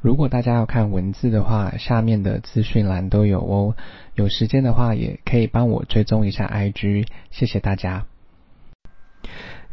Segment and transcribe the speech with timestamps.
[0.00, 3.74] 如果大家要看文字的话，下面的资讯栏都有哦。
[4.14, 8.06] 有时间的话，也可以帮我追踪一下 IG，谢谢大家。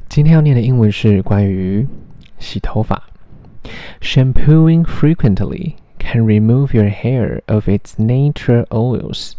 [0.09, 1.87] 今天要念的英文是关于
[2.39, 3.03] 洗头发。
[4.01, 9.33] Shampooing frequently can remove your hair of its natural oils,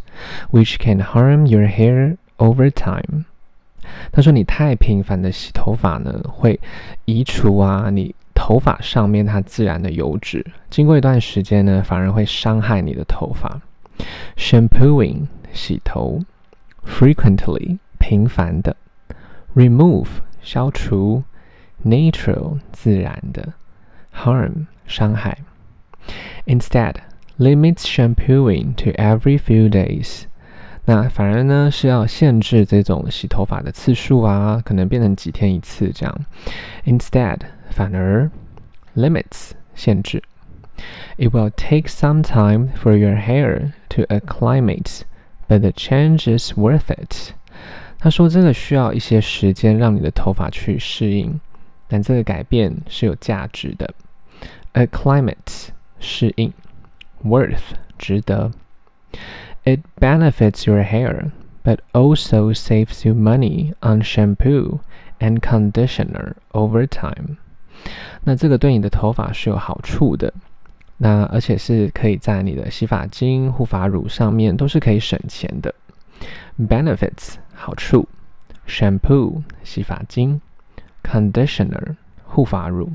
[0.53, 3.25] which can harm your hair over time.
[4.13, 6.61] 他说：“你太频繁的洗头发呢，会
[7.07, 13.61] 移除啊你。”头发上面它自然的油脂，经过一段时间呢，反而会伤害你的头发。
[14.37, 16.21] Shampooing 洗头
[16.87, 18.77] ，frequently 频繁的
[19.57, 20.07] ，remove
[20.43, 21.25] 消除
[21.85, 23.55] ，natural 自然的
[24.15, 25.39] ，harm 伤害。
[26.47, 26.97] Instead,
[27.39, 30.25] limits shampooing to every few days。
[30.85, 36.15] 那反而呢是要限制这种洗头发的次数啊，可能变成几天一次这样。
[36.85, 37.39] Instead。
[37.76, 38.30] 反而，
[38.96, 40.24] limits 限制。
[41.18, 45.02] It will take some time for your hair to acclimate,
[45.48, 47.34] but the change is worth it。
[48.00, 51.40] 他说这个需要一些时间让你的头发去适应，
[51.88, 53.94] 但这个改变是有价值的。
[54.74, 55.68] Acclimate
[56.00, 56.54] 适应，
[57.24, 58.52] worth 值得。
[59.64, 61.32] It benefits your hair,
[61.64, 64.80] but also saves you money on shampoo
[65.20, 67.38] and conditioner over time.
[68.25, 70.33] 那这个对你的头发是有好处的，
[70.97, 75.75] 那而且是可以在你的洗发精、护发乳上面都是可以省钱的。
[76.59, 78.09] Benefits 好处
[78.67, 80.41] ，shampoo 洗发精
[81.03, 82.93] ，conditioner 护发乳。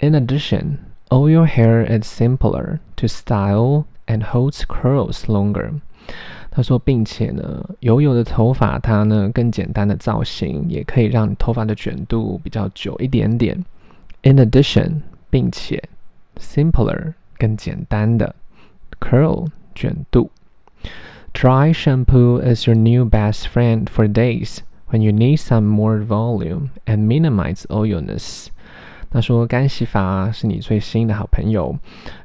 [0.00, 0.76] In addition,
[1.08, 5.80] all your hair is simpler to style and holds curls longer.
[6.51, 13.63] 他说，并且呢，油油的头发它呢更简单的造型，也可以让你头发的卷度比较久一点点。
[14.23, 15.83] In addition，并且，
[16.37, 18.35] simpler 更简单的，
[18.99, 20.31] curl 卷度。
[21.33, 24.59] Dry shampoo is your new best friend for days
[24.89, 28.47] when you need some more volume and minimize oiliness.
[29.10, 31.76] 他说：“干洗发是你最新的好朋友，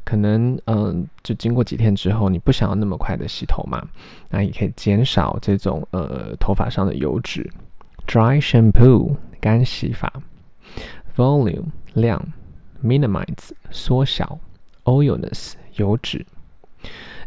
[0.04, 3.88] 可能嗯、就经过几天之后，你不想要那么快的洗头嘛，
[4.30, 7.52] 那也可以减少这种呃头发上的油脂。
[8.06, 10.14] Dry shampoo 干洗发
[11.16, 11.66] ，volume
[11.96, 12.24] 量
[12.84, 14.40] ，minimize 缩小
[14.84, 16.24] ，oiliness 油脂。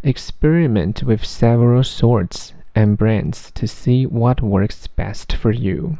[0.03, 5.97] Experiment with several sorts and brands to see what works best for you。”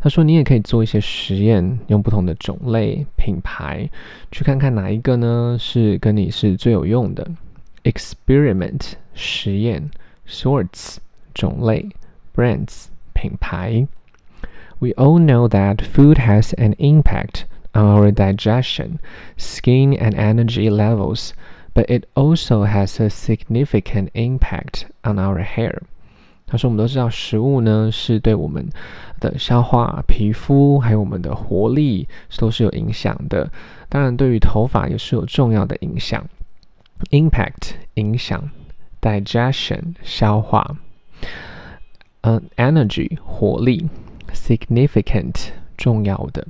[0.00, 3.88] 他说：“你也可以做一些实验，用不同的种类、品牌，
[4.30, 7.26] 去看看哪一个呢是跟你是最有用的。
[7.84, 9.90] Experiment 实验，
[10.28, 10.96] sorts
[11.34, 11.88] 种类，
[12.34, 13.86] brands 品牌。
[14.80, 18.98] We all know that food has an impact on our digestion,
[19.38, 21.30] skin and energy levels,
[21.72, 25.82] but it also has a significant impact on our hair.”
[26.49, 28.65] 他说：“我们都知道，食物呢是对我们
[29.19, 33.51] 的消化、皮肤还有我们的活力都是有影响的。
[33.89, 36.25] 当然，对于头发也是有重要的影响。
[37.11, 38.49] Impact 影响
[39.01, 40.77] ，digestion 消化，
[42.21, 43.89] 嗯、uh,，energy 活力
[44.33, 46.47] ，significant 重要的。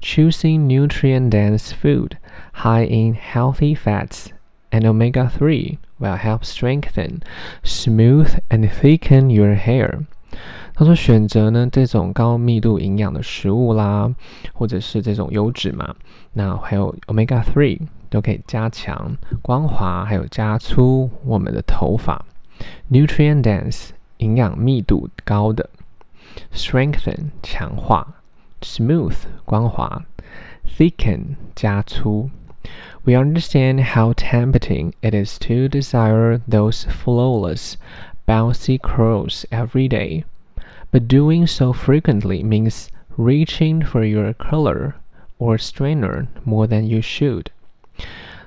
[0.00, 2.12] Choosing nutrient-dense food
[2.54, 4.26] high in healthy fats
[4.70, 7.22] and omega-3。” Will help strengthen,
[7.64, 10.04] smooth and thicken your hair。
[10.74, 14.14] 他说选择呢这种高密度营养的食物啦，
[14.54, 15.96] 或者是这种油脂嘛，
[16.34, 22.24] 那还有 Omega Three 都可以加强光滑，还有加粗我们的头发。
[22.90, 23.88] Nutrient dense
[24.18, 25.68] 营养密度高的
[26.54, 28.22] ，strengthen 强化
[28.60, 30.04] ，smooth 光滑
[30.76, 32.30] ，thicken 加粗。
[33.04, 37.76] We understand how tempting it is to desire those flawless,
[38.26, 40.24] bouncy curls every day,
[40.90, 44.96] but doing so frequently means reaching for your curler
[45.38, 47.52] or strainer more than you should.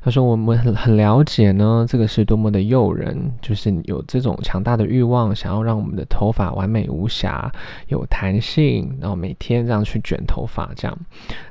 [0.04, 7.52] 他说：“我们很很了解呢，这个是多么的诱人，就是有这种强大的欲望，想要让我们的头发完美无瑕、
[7.88, 10.98] 有弹性，然后每天这样去卷头发，这样。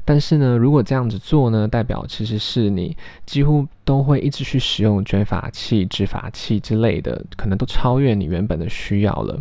[0.04, 9.40] 但是呢，如果这样子做呢，代表其实是你几乎都会一直去使用卷发器、直发器之类的，可能都超越你原本的需要了。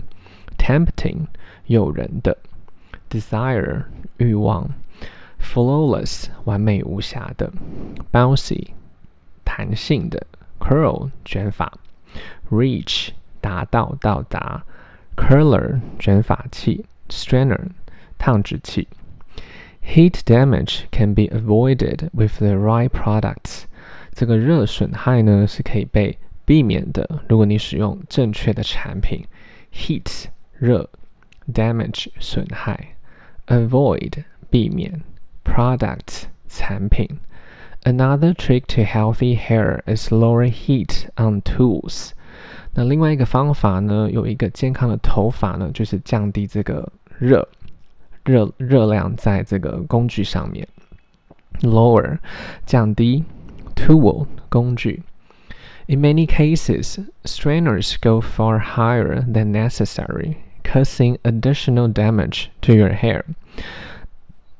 [0.59, 1.25] Tempting，
[1.65, 2.37] 诱人的
[3.09, 3.85] ；desire，
[4.17, 4.69] 欲望
[5.41, 7.51] ；flawless，完美无瑕的
[8.11, 8.67] ；bouncy。”
[9.58, 10.26] 弹性的
[10.60, 11.72] curl 卷发，
[12.50, 13.08] reach
[13.40, 14.64] 达到到达，
[15.16, 17.60] curler 卷发器，strainer
[18.18, 18.88] 烫直器。
[19.82, 23.64] Heat damage can be avoided with the right products,
[24.12, 29.26] 这个热损害呢是可以被避免的，如果你使用正确的产品。
[29.72, 30.26] Heat
[30.58, 30.88] 热，
[31.52, 32.94] damage 损害，
[33.48, 35.02] avoid 避免，
[35.44, 37.08] product 产品。
[37.84, 42.12] Another trick to healthy hair is lower heat on tools。
[42.74, 47.46] 那另外一个方法呢，有一个健康的头发呢，就是降低这个热
[48.24, 50.66] 热热量在这个工具上面。
[51.60, 52.18] Lower
[52.66, 53.24] 降低，
[53.76, 55.02] tool 工具。
[55.86, 63.24] In many cases, strainers go far higher than necessary, causing additional damage to your hair.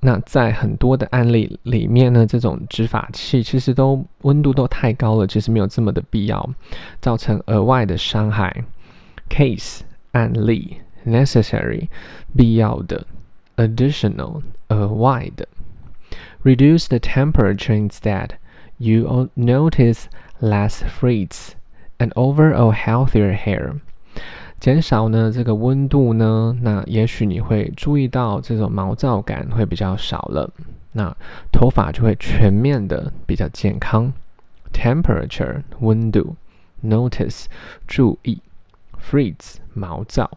[0.00, 6.50] 那在很多的案例里面呢，这种直发器其实都温度都太高了，其实没有这么的必要，
[7.00, 8.64] 造成额外的伤害。
[9.30, 9.80] Case
[10.12, 10.76] 案例，
[11.06, 11.88] necessary
[12.36, 13.06] 必要的，
[13.56, 15.48] additional 额外的。
[16.42, 18.32] Reduce the temperature instead.
[18.76, 20.04] You notice
[20.40, 21.52] less frizz
[21.98, 23.80] and overall healthier hair.
[24.59, 30.51] 减少呢这个温度呢，那也许你会注意到这种毛躁感会比较少了，
[30.91, 31.15] 那
[31.51, 34.11] 头发就会全面的比较健康。
[34.73, 36.35] Temperature 温度
[36.83, 37.45] ，notice
[37.87, 38.41] 注意
[39.01, 40.29] ，Freeze 毛躁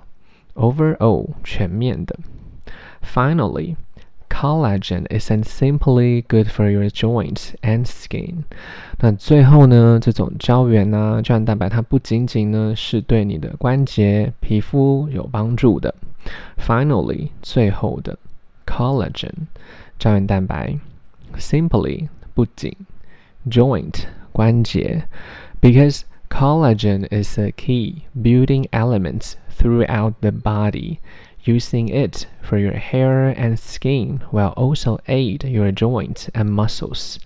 [0.54, 2.16] ，overall 全面的。
[3.02, 3.76] Finally.
[4.41, 8.43] Collagen isn't simply good for your joints and skin。
[8.99, 15.95] 那最后呢，这种胶原呢、啊，胶原蛋白它不仅仅呢是对你的关节、皮肤有帮助的。
[16.57, 18.19] Finally，最后的
[18.65, 19.31] collagen，
[19.97, 20.77] 胶原蛋白，
[21.37, 22.75] simply 不仅
[23.49, 25.05] joint 关节，
[25.59, 30.97] because collagen is a key building element throughout the body。
[31.44, 37.16] Using it for your hair and skin will also aid your joints and muscles。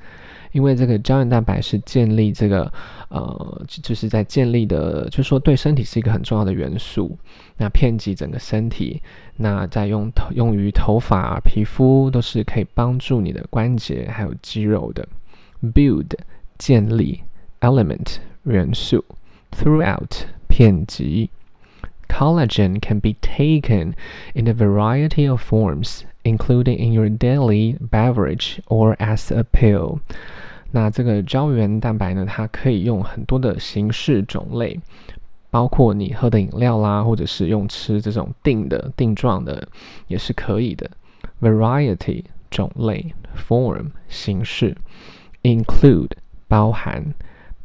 [0.53, 2.73] 因为这个胶原蛋白是建立这个
[3.11, 7.19] 呃，就是在建立的，就是说对身体是一个很重要的元素。
[7.59, 9.03] 那遍及整个身体，
[9.37, 15.07] 那在用头用于头发、皮肤都是可以帮助你的关节还有肌肉的。
[15.63, 16.13] Build
[16.57, 17.21] 建立
[17.61, 19.05] ，element 元素
[19.51, 21.29] ，throughout 遍及。
[22.08, 23.96] Collagen can be taken
[24.36, 30.02] in a variety of forms, including in your daily beverage or as a pill.
[30.72, 34.80] 那这个胶原蛋白呢，它可以用很多的形式种类，
[35.50, 39.68] 包括你喝的饮料啦，或者是用吃这种錠的錠状的，
[40.08, 40.92] 也是可以的。
[41.42, 44.78] Variety 种类，form 形式，
[45.42, 46.12] include
[46.48, 47.16] 包含，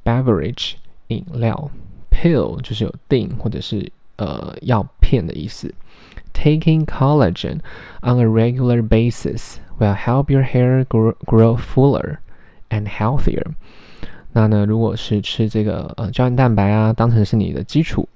[0.02, 0.74] beverage
[1.08, 1.70] 饮料，
[2.10, 3.92] pill 就是有錠或者是。
[4.21, 5.73] 呃，药片的意思。
[6.31, 7.59] Taking collagen
[8.01, 12.17] on a regular basis will help your hair grow grow fuller
[12.69, 13.53] and healthier。
[14.33, 18.07] 那呢，如果是吃这个呃胶原蛋白啊，当成是你的基础，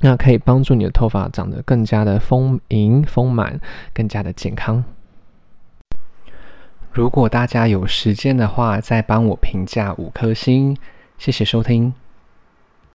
[0.00, 3.60] 那可以帮助你的头发长得更加的丰盈丰满，
[3.92, 4.82] 更加的健康。
[6.90, 10.76] 如果大家有时间的话，再帮我评价五颗星，
[11.18, 11.92] 谢谢收听。